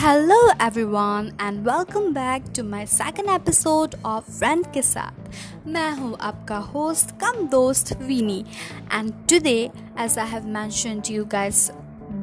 Hello 0.00 0.38
everyone 0.62 1.30
and 1.40 1.58
welcome 1.68 2.12
back 2.14 2.44
to 2.56 2.64
my 2.64 2.86
second 2.86 3.30
episode 3.30 3.94
of 4.06 4.30
friend 4.38 4.66
के 4.74 4.82
साथ 4.82 5.66
मैं 5.74 5.90
हूं 5.96 6.12
आपका 6.28 6.58
होस्ट 6.74 7.10
कम 7.20 7.46
दोस्त 7.52 7.92
weeny 8.02 8.38
and 8.92 9.12
today 9.30 9.58
as 10.00 10.18
I 10.18 10.28
have 10.30 10.46
mentioned 10.58 11.10
you 11.10 11.24
guys 11.32 11.70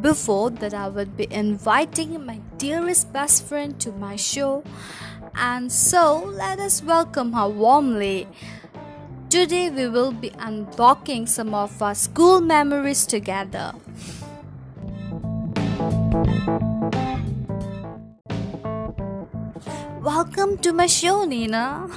before 0.03 0.49
that 0.61 0.73
I 0.73 0.87
would 0.89 1.11
be 1.17 1.27
inviting 1.31 2.25
my 2.25 2.35
dearest 2.57 3.11
best 3.13 3.43
friend 3.45 3.79
to 3.79 3.91
my 3.91 4.15
show. 4.17 4.63
And 5.35 5.71
so 5.71 6.03
let 6.41 6.59
us 6.59 6.81
welcome 6.83 7.31
her 7.33 7.47
warmly. 7.47 8.27
Today 9.29 9.69
we 9.69 9.87
will 9.87 10.11
be 10.11 10.31
unlocking 10.39 11.25
some 11.27 11.53
of 11.53 11.81
our 11.81 11.95
school 11.95 12.41
memories 12.41 13.05
together. 13.07 13.73
Welcome 20.01 20.57
to 20.59 20.73
my 20.73 20.87
show, 20.87 21.25
Nina. 21.25 21.89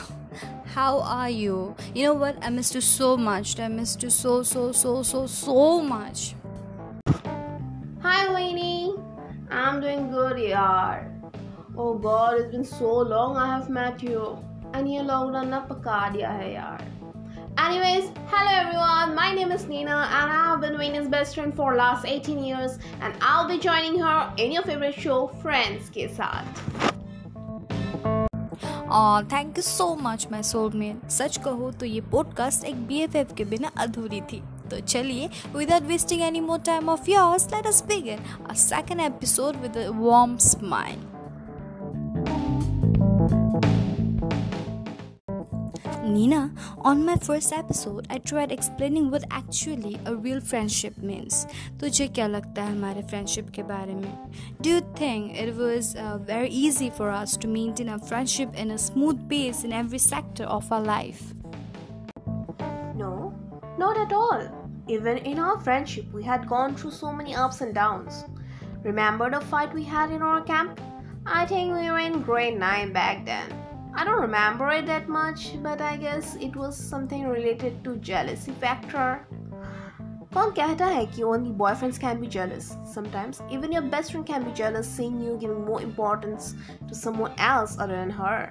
How 0.74 1.00
are 1.00 1.30
you? 1.30 1.74
You 1.94 2.04
know 2.04 2.14
what? 2.14 2.36
I 2.42 2.50
missed 2.50 2.74
you 2.74 2.80
so 2.80 3.16
much. 3.16 3.58
I 3.58 3.68
missed 3.68 4.02
you 4.02 4.10
so, 4.10 4.42
so, 4.42 4.72
so, 4.72 5.02
so, 5.02 5.26
so 5.26 5.80
much. 5.80 6.34
Hi, 8.02 8.32
Lainey. 8.32 8.94
I'm 9.50 9.80
doing 9.80 10.10
good, 10.10 10.36
yaar. 10.36 11.12
Oh 11.76 11.94
God, 11.98 12.40
it's 12.40 12.50
been 12.50 12.64
so 12.64 12.92
long 12.98 13.36
I 13.36 13.46
have 13.46 13.68
met 13.68 14.02
you. 14.02 14.38
And 14.74 14.86
ये 14.88 15.02
lockdown 15.02 15.48
ना 15.48 15.58
पका 15.70 16.08
दिया 16.12 16.30
है 16.30 16.52
यार. 16.54 16.84
Anyways, 17.58 18.10
hello 18.32 18.50
everyone. 18.52 19.14
My 19.14 19.32
name 19.32 19.50
is 19.50 19.66
Nina 19.66 19.90
and 19.90 20.30
I 20.32 20.44
have 20.50 20.60
been 20.60 20.76
Winnie's 20.78 21.08
best 21.08 21.34
friend 21.34 21.54
for 21.54 21.74
last 21.74 22.04
18 22.04 22.44
years 22.44 22.78
and 23.00 23.14
I'll 23.22 23.48
be 23.48 23.58
joining 23.58 23.98
her 23.98 24.32
in 24.36 24.52
your 24.52 24.62
favorite 24.62 24.94
show 24.94 25.28
Friends 25.42 25.88
के 25.90 26.08
साथ. 26.16 26.89
Thank 29.23 29.57
you 29.57 29.61
so 29.61 29.95
much 30.01 30.27
my 30.31 30.43
soulmate 30.43 31.09
सच 31.09 31.37
कहो 31.37 31.71
तो 31.71 31.85
ये 31.85 32.01
podcast 32.01 32.63
एक 32.63 32.87
B 32.87 32.99
F 32.99 33.17
F 33.17 33.33
के 33.33 33.43
बिना 33.45 33.71
अधूरी 33.77 34.21
थी। 34.21 34.41
तो 34.71 34.79
चलिए 34.79 35.29
without 35.55 35.83
wasting 35.83 36.21
any 36.21 36.39
more 36.39 36.59
time 36.59 36.89
of 36.89 37.09
yours 37.09 37.47
let 37.53 37.67
us 37.67 37.83
begin 37.87 38.45
a 38.49 38.53
second 38.53 39.01
episode 39.01 39.55
with 39.55 39.77
a 39.77 39.89
warm 39.89 40.37
smile 40.37 40.99
Nina, 46.10 46.52
on 46.78 47.04
my 47.04 47.16
first 47.16 47.52
episode, 47.52 48.06
I 48.10 48.18
tried 48.18 48.52
explaining 48.52 49.10
what 49.10 49.24
actually 49.30 49.98
a 50.06 50.14
real 50.14 50.40
friendship 50.40 50.98
means. 50.98 51.46
तुझे 51.80 52.08
क्या 52.08 52.26
लगता 52.26 52.62
है 52.62 52.72
हमारे 52.72 53.02
friendship 53.02 53.50
के 53.50 53.62
बारे 53.62 53.94
में? 53.94 54.30
Do 54.60 54.70
you 54.70 54.80
think 55.00 55.36
it 55.36 55.54
was 55.56 55.94
uh, 55.96 56.18
very 56.18 56.48
easy 56.48 56.90
for 56.90 57.10
us 57.10 57.36
to 57.36 57.48
maintain 57.48 57.88
a 57.88 57.98
friendship 57.98 58.54
in 58.54 58.70
a 58.70 58.78
smooth 58.78 59.28
pace 59.28 59.64
in 59.64 59.72
every 59.72 59.98
sector 59.98 60.44
of 60.44 60.72
our 60.72 60.82
life? 60.82 61.34
No, 62.94 63.34
not 63.78 63.96
at 63.96 64.12
all. 64.12 64.48
Even 64.88 65.18
in 65.18 65.38
our 65.38 65.60
friendship, 65.60 66.12
we 66.12 66.22
had 66.22 66.48
gone 66.48 66.74
through 66.74 66.92
so 66.92 67.12
many 67.12 67.34
ups 67.34 67.60
and 67.60 67.74
downs. 67.74 68.24
Remember 68.84 69.28
the 69.28 69.40
fight 69.40 69.74
we 69.74 69.82
had 69.82 70.10
in 70.10 70.22
our 70.22 70.40
camp? 70.42 70.80
I 71.26 71.44
think 71.44 71.74
we 71.74 71.90
were 71.90 71.98
in 71.98 72.22
grade 72.22 72.58
9 72.58 72.92
back 72.92 73.24
then. 73.26 73.59
I 73.94 74.04
don't 74.04 74.20
remember 74.20 74.68
it 74.70 74.86
that 74.86 75.08
much, 75.08 75.56
but 75.62 75.80
I 75.80 75.96
guess 75.96 76.36
it 76.36 76.54
was 76.54 76.76
something 76.76 77.26
related 77.26 77.82
to 77.84 77.96
jealousy 77.96 78.52
factor. 78.52 79.26
कौन 80.34 80.50
कहता 80.56 80.86
है 80.86 81.04
कि 81.06 81.22
only 81.22 81.50
boyfriends 81.60 81.98
can 81.98 82.20
be 82.20 82.26
jealous? 82.26 82.76
Sometimes 82.94 83.40
even 83.50 83.72
your 83.72 83.82
best 83.94 84.12
friend 84.12 84.26
can 84.26 84.44
be 84.44 84.52
jealous 84.52 84.86
seeing 84.86 85.20
you 85.22 85.38
giving 85.40 85.64
more 85.64 85.80
importance 85.80 86.54
to 86.88 86.94
someone 86.94 87.32
else 87.38 87.78
other 87.78 87.96
than 87.96 88.10
her. 88.10 88.50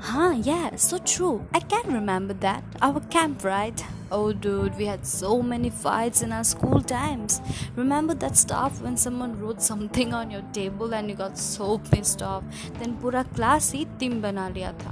Huh, 0.00 0.34
yeah, 0.42 0.74
so 0.74 0.98
true. 0.98 1.46
I 1.54 1.60
can 1.60 1.92
remember 1.92 2.34
that. 2.34 2.64
Our 2.82 3.00
camp, 3.16 3.44
right? 3.44 3.84
Oh, 4.13 4.33
dude, 4.33 4.77
we 4.77 4.87
had 4.87 5.05
so 5.05 5.41
many 5.41 5.69
fights 5.69 6.21
in 6.21 6.33
our 6.33 6.43
school 6.43 6.81
times. 6.81 7.39
Remember 7.77 8.13
that 8.15 8.35
stuff 8.35 8.81
when 8.81 8.97
someone 8.97 9.39
wrote 9.39 9.61
something 9.61 10.13
on 10.13 10.29
your 10.29 10.41
table 10.51 10.93
and 10.93 11.09
you 11.09 11.15
got 11.15 11.37
so 11.37 11.77
pissed 11.77 12.21
off? 12.21 12.43
Then 12.79 12.97
pura 12.97 13.23
class 13.23 13.71
hi 13.71 13.85
team 13.99 14.19
bana 14.19 14.51
liya 14.53 14.73
tha. 14.79 14.91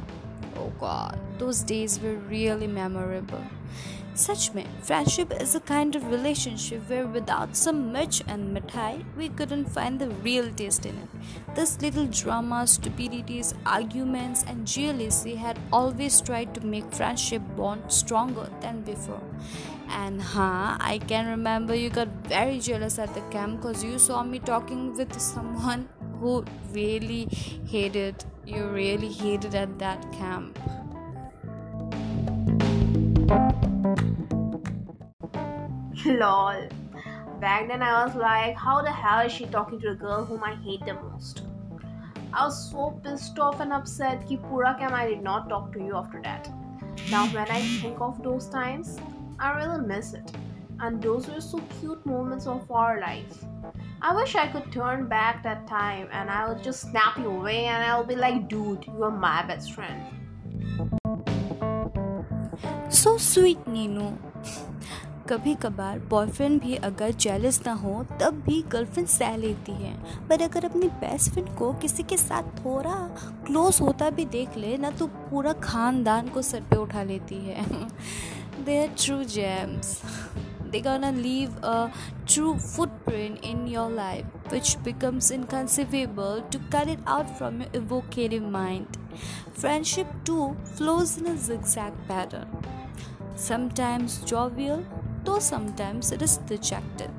Oh 0.57 0.71
god, 0.79 1.19
those 1.37 1.63
days 1.63 1.99
were 1.99 2.15
really 2.29 2.67
memorable. 2.67 3.43
Such 4.19 4.53
में 4.53 4.65
friendship 4.83 5.31
is 5.43 5.55
a 5.55 5.61
kind 5.61 5.95
of 5.97 6.07
relationship 6.13 6.89
where 6.89 7.07
without 7.07 7.55
some 7.55 7.77
mirch 7.93 8.17
and 8.27 8.49
mithai, 8.55 9.05
we 9.15 9.29
couldn't 9.29 9.69
find 9.75 9.97
the 9.97 10.09
real 10.25 10.49
taste 10.61 10.85
in 10.85 10.97
it. 11.03 11.55
This 11.55 11.81
little 11.81 12.05
drama, 12.05 12.67
stupidities, 12.67 13.53
arguments, 13.65 14.43
and 14.45 14.67
jealousy 14.67 15.35
had 15.35 15.61
always 15.71 16.19
tried 16.19 16.53
to 16.55 16.65
make 16.73 16.91
friendship 16.91 17.41
bond 17.55 17.93
stronger 17.99 18.49
than 18.59 18.81
before. 18.81 19.23
And 19.87 20.21
huh, 20.21 20.75
I 20.91 20.99
can 21.07 21.29
remember 21.29 21.73
you 21.73 21.89
got 21.89 22.09
very 22.27 22.59
jealous 22.59 22.99
at 22.99 23.13
the 23.13 23.21
camp 23.37 23.61
because 23.61 23.85
you 23.85 23.97
saw 23.99 24.21
me 24.23 24.39
talking 24.39 24.97
with 24.97 25.17
someone 25.21 25.87
who 26.19 26.43
really 26.73 27.23
hated 27.65 28.25
you 28.45 28.65
really 28.65 29.09
hated 29.09 29.55
at 29.55 29.79
that 29.79 30.11
camp. 30.11 30.59
Lol. 36.05 36.69
Back 37.41 37.67
then 37.67 37.81
I 37.81 38.05
was 38.05 38.15
like, 38.15 38.55
how 38.55 38.81
the 38.81 38.91
hell 38.91 39.25
is 39.25 39.33
she 39.33 39.45
talking 39.45 39.79
to 39.81 39.89
the 39.89 39.95
girl 39.95 40.23
whom 40.23 40.43
I 40.43 40.55
hate 40.55 40.85
the 40.85 40.93
most? 40.93 41.41
I 42.31 42.45
was 42.45 42.71
so 42.71 43.01
pissed 43.03 43.37
off 43.39 43.59
and 43.59 43.73
upset 43.73 44.25
ki 44.27 44.37
pura 44.37 44.75
cam 44.79 44.93
I 44.93 45.07
did 45.07 45.21
not 45.21 45.49
talk 45.49 45.73
to 45.73 45.79
you 45.79 45.97
after 45.97 46.21
that. 46.21 46.49
Now 47.11 47.25
when 47.27 47.49
I 47.49 47.61
think 47.81 47.99
of 47.99 48.21
those 48.23 48.47
times, 48.47 48.97
I 49.39 49.51
really 49.57 49.85
miss 49.85 50.13
it. 50.13 50.31
And 50.79 51.01
those 51.01 51.27
were 51.27 51.41
so 51.41 51.59
cute 51.79 52.05
moments 52.05 52.47
of 52.47 52.71
our 52.71 53.01
life. 53.01 53.43
I 54.01 54.15
wish 54.15 54.35
I 54.35 54.47
could 54.47 54.71
turn 54.71 55.07
back 55.07 55.43
that 55.43 55.67
time 55.67 56.07
and 56.13 56.29
I 56.29 56.47
would 56.47 56.63
just 56.63 56.81
snap 56.81 57.17
you 57.17 57.27
away 57.27 57.65
and 57.65 57.83
I'll 57.83 58.05
be 58.05 58.15
like, 58.15 58.47
dude, 58.47 58.85
you 58.85 59.03
are 59.03 59.11
my 59.11 59.45
best 59.45 59.73
friend. 59.73 60.01
So 62.89 63.17
sweet, 63.17 63.67
Nino. 63.67 64.17
कभी 65.29 65.53
कभार 65.55 65.99
boyfriend 66.09 66.59
भी 66.61 66.75
अगर 66.75 67.11
jealous 67.23 67.61
ना 67.65 67.73
हो 67.73 68.03
तब 68.21 68.41
भी 68.45 68.61
girlfriend 68.71 69.07
सह 69.07 69.35
लेती 69.37 69.71
है। 69.71 69.93
पर 70.27 70.41
अगर 70.41 70.65
अपनी 70.65 70.87
बेस्ट 71.01 71.31
फ्रेंड 71.31 71.49
को 71.57 71.71
किसी 71.73 72.03
के 72.03 72.17
साथ 72.17 72.43
थोड़ा 72.59 72.95
क्लोज 73.47 73.81
होता 73.81 74.09
भी 74.09 74.25
देख 74.25 74.57
ले 74.57 74.77
ना 74.77 74.91
तो 74.91 75.07
पूरा 75.07 75.53
खानदान 75.63 76.29
को 76.29 76.41
सर 76.41 76.61
पे 76.61 76.75
उठा 76.75 77.03
लेती 77.03 77.35
है। 77.35 77.65
They 78.65 78.81
are 78.81 78.95
true 78.97 79.23
gems 79.35 80.01
they 80.71 80.79
gonna 80.97 81.11
leave 81.11 81.55
a 81.63 81.75
true 82.27 82.53
footprint 83.05 83.45
in 83.45 83.65
your 83.67 83.91
life 83.91 84.51
which 84.53 84.77
becomes 84.83 85.31
inconceivable 85.31 86.43
to 86.53 86.59
carry 86.71 86.89
it 86.89 87.05
out 87.07 87.35
from 87.37 87.61
your 87.61 87.75
evocative 87.75 88.49
mind 88.51 88.97
friendship 89.59 90.09
to 90.27 90.51
flows 90.77 91.15
in 91.19 91.27
exact 91.27 92.07
pattern 92.11 92.77
Sometimes 93.41 94.15
jovial, 94.29 94.79
though 95.23 95.39
sometimes 95.39 96.11
it 96.11 96.21
is 96.21 96.37
dejected. 96.37 97.11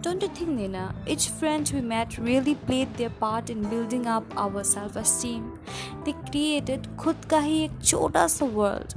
Don't 0.00 0.20
you 0.20 0.28
think, 0.28 0.50
Nina, 0.50 0.94
each 1.06 1.28
friend 1.28 1.70
we 1.72 1.80
met 1.80 2.18
really 2.18 2.56
played 2.56 2.92
their 2.96 3.10
part 3.10 3.50
in 3.50 3.68
building 3.70 4.06
up 4.06 4.24
our 4.36 4.64
self 4.64 4.96
esteem? 4.96 5.58
They 6.04 6.14
created 6.30 6.88
khud 6.96 7.30
hi 7.30 7.52
ek 7.66 7.78
chota 7.90 8.28
sa 8.28 8.44
world. 8.44 8.96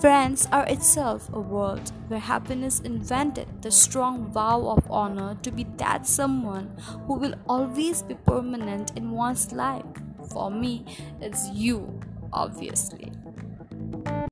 Friends 0.00 0.48
are 0.50 0.66
itself 0.66 1.28
a 1.32 1.38
world 1.38 1.92
where 2.08 2.18
happiness 2.18 2.80
invented 2.80 3.48
the 3.62 3.70
strong 3.70 4.32
vow 4.32 4.66
of 4.74 4.90
honor 4.90 5.36
to 5.42 5.50
be 5.52 5.66
that 5.76 6.06
someone 6.06 6.70
who 7.06 7.14
will 7.14 7.34
always 7.46 8.02
be 8.02 8.14
permanent 8.14 8.96
in 8.96 9.10
one's 9.10 9.52
life. 9.52 9.84
For 10.32 10.50
me, 10.50 10.86
it's 11.20 11.50
you, 11.50 12.00
obviously. 12.32 13.12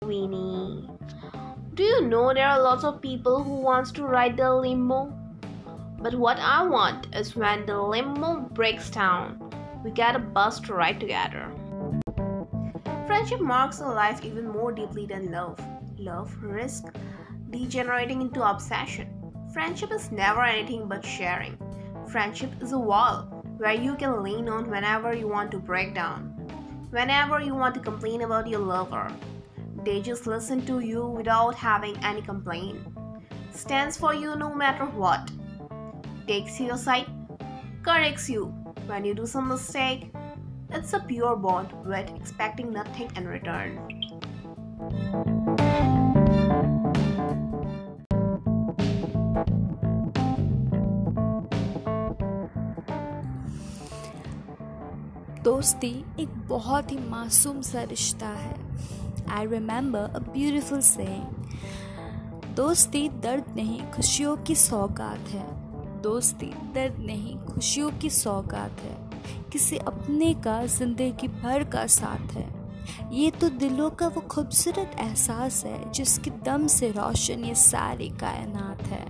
Weenie. 0.03 0.89
Do 1.79 1.85
you 1.85 2.01
know 2.01 2.35
there 2.35 2.49
are 2.49 2.61
lots 2.61 2.83
of 2.83 3.01
people 3.01 3.45
who 3.45 3.55
wants 3.61 3.93
to 3.93 4.03
ride 4.05 4.37
the 4.37 4.53
limo? 4.53 5.17
But 6.01 6.13
what 6.17 6.37
I 6.41 6.65
want 6.65 7.07
is 7.15 7.37
when 7.37 7.67
the 7.67 7.81
limo 7.81 8.41
breaks 8.53 8.91
down, 8.91 9.39
we 9.85 9.93
get 9.93 10.17
a 10.17 10.19
bus 10.19 10.59
to 10.63 10.75
ride 10.75 10.99
together. 10.99 11.49
Friendship 13.07 13.41
marks 13.41 13.79
a 13.79 13.87
life 13.87 14.25
even 14.25 14.49
more 14.49 14.73
deeply 14.73 15.07
than 15.07 15.31
love. 15.31 15.61
Love 15.99 16.37
risk 16.43 16.87
degenerating 17.51 18.23
into 18.23 18.43
obsession. 18.43 19.07
Friendship 19.53 19.93
is 19.93 20.11
never 20.11 20.43
anything 20.43 20.89
but 20.89 21.05
sharing. 21.05 21.57
Friendship 22.11 22.51
is 22.61 22.73
a 22.73 22.79
wall 22.79 23.23
where 23.59 23.75
you 23.75 23.95
can 23.95 24.25
lean 24.25 24.49
on 24.49 24.69
whenever 24.69 25.15
you 25.15 25.29
want 25.29 25.53
to 25.53 25.59
break 25.59 25.95
down, 25.95 26.35
whenever 26.91 27.41
you 27.41 27.55
want 27.55 27.77
to 27.77 27.81
complain 27.81 28.23
about 28.23 28.49
your 28.49 28.67
lover, 28.67 29.13
they 29.84 30.02
just 30.02 30.28
listen 30.28 30.66
to 30.66 30.80
you 30.80 31.06
without 31.06 31.56
having 31.56 31.98
any 32.04 32.22
complaint. 32.22 32.80
Stands 33.52 33.98
for 33.98 34.14
you 34.14 34.36
no 34.36 34.54
matter 34.54 34.86
what. 34.86 35.30
Takes 36.28 36.60
your 36.60 36.78
side 36.78 37.08
corrects 37.84 38.30
you 38.30 38.46
when 38.88 39.06
you 39.06 39.14
do 39.14 39.26
some 39.26 39.50
mistake. 39.50 40.12
It's 40.70 40.94
a 40.94 41.00
pure 41.00 41.36
bond 41.36 41.74
with 41.86 42.10
expecting 42.16 42.72
nothing 42.72 43.12
in 43.16 43.28
return. 43.28 43.78
दोस्ती 55.44 55.90
एक 56.20 56.30
बहुत 56.48 56.92
ही 56.92 56.98
मासूम 57.10 57.62
सा 57.62 57.84
रिश्ता 57.84 58.28
है 58.28 58.54
I 59.31 59.47
remember 59.47 60.01
a 60.01 60.19
beautiful 60.19 60.81
saying 60.81 62.55
दोस्ती 62.55 63.09
दर्द 63.09 63.45
नहीं, 63.57 63.81
खुशियों 63.91 64.37
की 64.37 64.55
सौगात 64.55 65.29
है। 65.29 65.47
दोस्ती 66.03 66.47
दर्द 66.47 66.97
नहीं, 66.99 67.37
खुशियों 67.39 67.91
की 67.91 68.11
सौगात 68.11 68.81
है। 68.81 68.97
किसी 69.53 69.77
अपने 69.77 70.35
का, 70.35 70.67
ज़िंदगी 70.67 71.29
भर 71.29 71.65
का 71.65 71.87
साथ 71.87 72.33
है। 72.33 72.49
ये 73.13 73.31
तो 73.31 73.49
दिलों 73.49 73.91
का 73.91 74.09
वो 74.09 74.21
खूबसूरत 74.21 74.97
एहसास 74.99 75.65
है, 75.65 75.93
जिसके 75.93 76.31
दम 76.31 76.67
से 76.67 76.91
रोशन 76.91 77.45
ये 77.45 77.55
सारी 77.55 78.09
कायनात 78.09 78.83
है। 78.83 79.07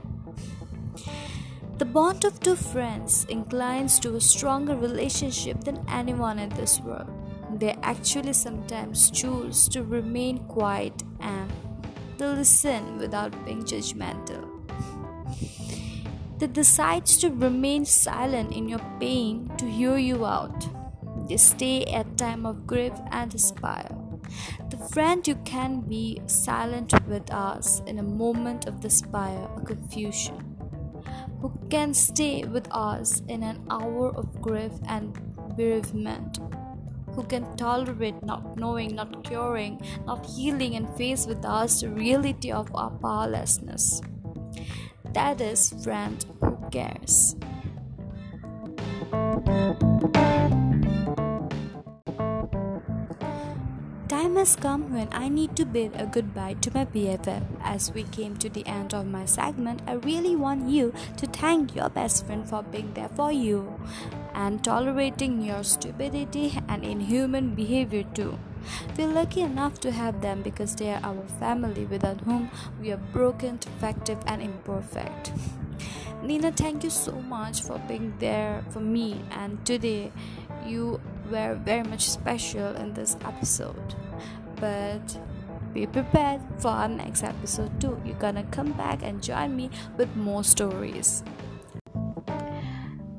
The 1.79 1.87
bond 1.95 2.25
of 2.25 2.39
two 2.41 2.57
friends 2.61 3.17
inclines 3.35 3.99
to 4.01 4.11
a 4.17 4.21
stronger 4.21 4.77
relationship 4.77 5.65
than 5.65 5.77
anyone 5.99 6.41
in 6.47 6.57
this 6.61 6.81
world. 6.81 7.18
They 7.51 7.77
actually 7.83 8.33
sometimes 8.33 9.11
choose 9.11 9.69
to 9.69 9.83
remain 9.83 10.39
quiet 10.47 11.03
and 11.21 11.53
to 12.19 12.33
listen 12.33 12.99
without 12.99 13.33
being 13.45 13.65
judgmental. 13.65 14.45
They 16.39 16.47
decide 16.47 17.07
to 17.07 17.31
remain 17.31 17.85
silent 17.85 18.53
in 18.53 18.69
your 18.69 18.85
pain 19.01 19.51
to 19.59 19.65
hear 19.65 19.99
you 19.99 20.25
out. 20.25 20.69
They 21.29 21.37
stay 21.37 21.85
at 21.85 22.17
time 22.17 22.47
of 22.47 22.67
grief 22.67 22.93
and 23.11 23.31
despair. 23.31 23.89
The 24.71 24.79
friend 24.93 25.27
you 25.27 25.37
can 25.45 25.81
be 25.81 26.21
silent 26.27 26.95
with 27.09 27.31
us 27.33 27.83
in 27.87 27.99
a 27.99 28.03
moment 28.03 28.67
of 28.67 28.81
despair 28.81 29.49
or 29.57 29.63
confusion 29.63 30.59
who 31.41 31.53
can 31.71 31.95
stay 31.95 32.45
with 32.45 32.69
us 32.71 33.23
in 33.29 33.43
an 33.43 33.65
hour 33.71 34.15
of 34.15 34.41
grief 34.41 34.73
and 34.87 35.17
bereavement, 35.57 36.39
who 37.19 37.25
can 37.25 37.57
tolerate 37.57 38.23
not 38.23 38.57
knowing, 38.57 38.95
not 38.95 39.25
curing, 39.25 39.83
not 40.07 40.25
healing, 40.25 40.77
and 40.77 40.89
face 40.97 41.27
with 41.27 41.45
us 41.45 41.81
the 41.81 41.89
reality 41.89 42.53
of 42.53 42.71
our 42.77 42.91
powerlessness. 42.91 44.01
That 45.15 45.41
is 45.41 45.75
friend 45.83 46.25
who 46.41 46.57
cares. 46.71 47.35
Time 54.09 54.37
has 54.37 54.57
come 54.57 54.91
when 54.95 55.07
I 55.13 55.29
need 55.29 55.55
to 55.57 55.67
bid 55.67 55.93
a 55.95 56.07
goodbye 56.07 56.55
to 56.63 56.71
my 56.73 56.87
BFF. 56.87 57.43
As 57.61 57.93
we 57.93 58.05
came 58.05 58.39
to 58.39 58.49
the 58.49 58.67
end 58.67 58.95
of 58.95 59.07
my 59.07 59.27
segment, 59.27 59.83
I 59.87 59.93
really 59.97 60.35
want 60.35 60.71
you 60.71 60.95
to 61.19 61.27
thank 61.27 61.77
your 61.77 61.91
best 61.91 62.25
friend 62.25 62.49
for 62.49 62.63
being 62.63 62.95
there 62.95 63.11
for 63.11 63.31
you 63.31 63.79
and 64.33 64.65
tolerating 64.65 65.43
your 65.43 65.63
stupidity 65.63 66.59
and 66.69 66.85
inhuman 66.85 67.55
behavior 67.55 68.03
too. 68.15 68.39
We're 68.97 69.09
lucky 69.09 69.43
enough 69.43 69.79
to 69.81 69.93
have 69.93 70.23
them 70.23 70.41
because 70.41 70.75
they 70.75 70.91
are 70.91 71.05
our 71.05 71.29
family 71.39 71.85
without 71.85 72.23
whom 72.23 72.51
we 72.81 72.91
are 72.93 73.05
broken, 73.13 73.59
defective, 73.59 74.19
and 74.27 74.41
imperfect. 74.41 75.33
Nina, 76.23 76.51
thank 76.51 76.83
you 76.83 76.91
so 76.91 77.13
much 77.13 77.61
for 77.61 77.79
being 77.87 78.15
there 78.21 78.65
for 78.71 78.81
me, 78.81 79.21
and 79.31 79.65
today 79.67 80.13
you 80.67 81.01
were 81.29 81.55
very 81.65 81.83
much 81.83 82.09
special 82.09 82.75
in 82.77 82.95
this 82.95 83.17
episode. 83.25 83.95
But 84.61 85.19
be 85.73 85.87
prepared 85.87 86.41
for 86.59 86.69
our 86.69 86.89
next 86.89 87.23
episode 87.23 87.81
too. 87.81 88.01
You're 88.05 88.17
gonna 88.17 88.45
come 88.51 88.73
back 88.73 89.03
and 89.03 89.23
join 89.23 89.55
me 89.57 89.71
with 89.97 90.15
more 90.17 90.43
stories. 90.45 91.23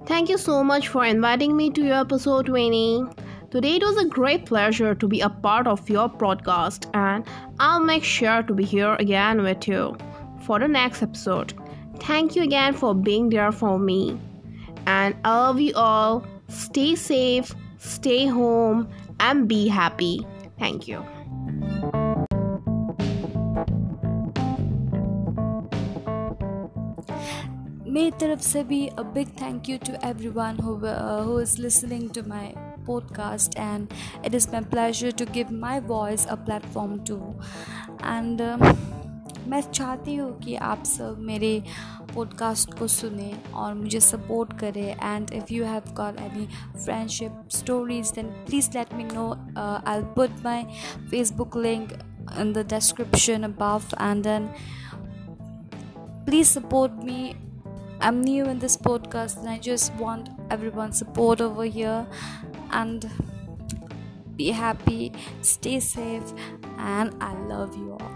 Thank 0.06 0.30
you 0.30 0.38
so 0.38 0.64
much 0.64 0.88
for 0.88 1.06
inviting 1.06 1.56
me 1.56 1.70
to 1.72 1.84
your 1.84 2.00
episode, 2.02 2.50
Winnie. 2.50 3.04
Today 3.52 3.76
it 3.76 3.84
was 3.84 3.98
a 3.98 4.06
great 4.06 4.46
pleasure 4.46 4.94
to 4.96 5.08
be 5.08 5.22
a 5.22 5.30
part 5.30 5.68
of 5.68 5.90
your 5.90 6.10
podcast, 6.10 6.90
and 6.94 7.26
I'll 7.60 7.80
make 7.80 8.04
sure 8.04 8.42
to 8.44 8.54
be 8.54 8.64
here 8.64 8.96
again 8.96 9.44
with 9.44 9.68
you 9.68 9.96
for 10.46 10.60
the 10.60 10.68
next 10.68 11.04
episode. 11.04 11.54
Thank 12.00 12.36
you 12.36 12.44
again 12.44 12.74
for 12.74 12.94
being 12.96 13.30
there 13.30 13.52
for 13.52 13.78
me. 13.78 14.20
And 14.88 15.16
I 15.24 15.38
love 15.38 15.60
you 15.60 15.74
all. 15.76 16.26
Stay 16.48 16.96
safe, 16.96 17.54
stay 17.79 18.27
home, 18.27 18.89
and 19.21 19.49
be 19.49 19.69
happy. 19.69 20.27
Thank 20.59 20.89
you. 20.89 21.05
मेरी 27.95 28.11
तरफ 28.21 28.41
से 28.43 28.63
भी 28.69 28.79
a 28.99 29.03
big 29.17 29.29
thank 29.41 29.69
you 29.71 29.79
to 29.89 29.93
everyone 30.07 30.57
who 30.59 30.73
uh, 30.93 31.23
who 31.27 31.37
is 31.43 31.53
listening 31.65 32.09
to 32.17 32.23
my 32.31 32.47
podcast 32.89 33.59
and 33.65 33.93
it 34.29 34.35
is 34.39 34.49
my 34.55 34.63
pleasure 34.73 35.13
to 35.21 35.27
give 35.37 35.53
my 35.67 35.79
voice 35.91 36.27
a 36.29 36.37
platform 36.49 36.97
too 37.11 37.21
and 38.15 38.41
uh, 38.41 38.75
मैं 39.50 39.62
चाहती 39.62 40.16
हूँ 40.16 40.32
कि 40.40 40.56
आप 40.56 40.84
सब 40.86 41.18
मेरे 41.28 41.52
पॉडकास्ट 42.16 42.74
को 42.80 42.88
सुने 42.88 43.32
और 43.54 43.74
मुझे 43.74 44.00
सपोर्ट 44.00 44.60
करें 44.60 44.96
and 45.04 45.32
if 45.34 45.54
you 45.54 45.66
have 45.66 45.94
got 45.98 46.20
any 46.20 46.48
friendship 46.84 47.42
stories 47.52 48.12
then 48.16 48.28
please 48.48 48.70
let 48.78 48.94
me 48.94 49.04
know 49.14 49.32
I 49.58 50.02
put 50.16 50.44
my 50.46 50.64
Facebook 51.10 51.58
link 51.58 51.98
in 52.38 52.54
the 52.54 52.64
description 52.64 53.44
above 53.44 53.94
and 53.98 54.24
then 54.24 54.44
please 56.26 56.50
support 56.50 57.04
me 57.04 57.36
i'm 58.02 58.22
new 58.22 58.46
in 58.46 58.60
this 58.60 58.78
podcast 58.78 59.38
and 59.38 59.50
i 59.50 59.58
just 59.58 59.94
want 59.96 60.30
everyone's 60.50 60.98
support 60.98 61.42
over 61.42 61.64
here 61.64 62.06
and 62.72 63.10
be 64.36 64.52
happy 64.52 65.12
stay 65.42 65.80
safe 65.80 66.34
and 66.78 67.12
i 67.22 67.34
love 67.48 67.76
you 67.76 67.92
all 67.94 68.09